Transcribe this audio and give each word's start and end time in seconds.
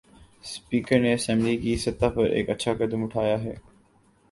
Speaker 0.43 0.99
نے 0.99 1.13
assembly 1.13 1.55
کی 1.57 1.75
سطح 1.77 2.09
پر 2.15 2.29
ایک 2.29 2.49
اچھا 2.49 2.73
قدم 2.73 3.03
اٹھایا 3.03 3.41
ہے۔ 3.43 3.53